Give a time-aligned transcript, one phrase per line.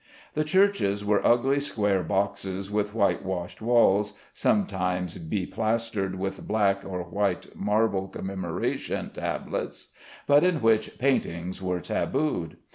[0.33, 7.03] The churches were ugly square boxes with whitewashed walls, sometimes be plastered with black or
[7.03, 9.93] white marble commemoration tablets,
[10.25, 12.57] but in which paintings were tabooed.